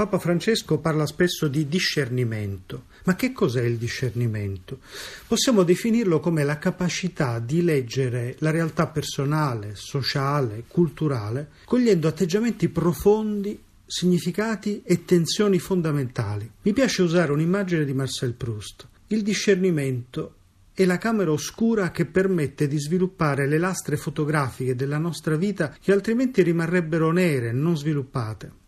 [0.00, 2.84] Papa Francesco parla spesso di discernimento.
[3.04, 4.78] Ma che cos'è il discernimento?
[5.26, 13.60] Possiamo definirlo come la capacità di leggere la realtà personale, sociale, culturale, cogliendo atteggiamenti profondi,
[13.84, 16.50] significati e tensioni fondamentali.
[16.62, 18.88] Mi piace usare un'immagine di Marcel Proust.
[19.08, 20.36] Il discernimento
[20.72, 25.92] è la camera oscura che permette di sviluppare le lastre fotografiche della nostra vita che
[25.92, 28.59] altrimenti rimarrebbero nere, non sviluppate.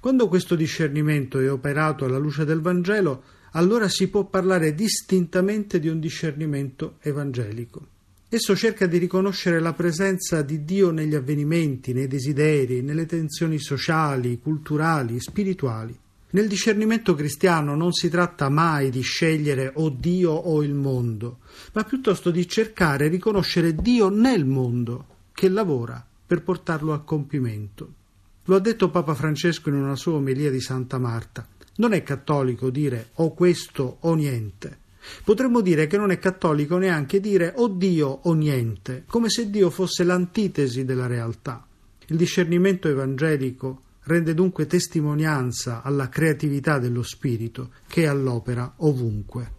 [0.00, 5.88] Quando questo discernimento è operato alla luce del Vangelo, allora si può parlare distintamente di
[5.88, 7.86] un discernimento evangelico.
[8.28, 14.38] Esso cerca di riconoscere la presenza di Dio negli avvenimenti, nei desideri, nelle tensioni sociali,
[14.40, 15.98] culturali, spirituali.
[16.32, 21.38] Nel discernimento cristiano non si tratta mai di scegliere o Dio o il mondo,
[21.72, 27.94] ma piuttosto di cercare e riconoscere Dio nel mondo, che lavora per portarlo a compimento.
[28.50, 31.46] Lo ha detto Papa Francesco in una sua omelia di Santa Marta.
[31.76, 34.78] Non è cattolico dire o questo o niente.
[35.22, 39.70] Potremmo dire che non è cattolico neanche dire o Dio o niente, come se Dio
[39.70, 41.64] fosse l'antitesi della realtà.
[42.06, 49.58] Il discernimento evangelico rende dunque testimonianza alla creatività dello Spirito che è all'opera ovunque.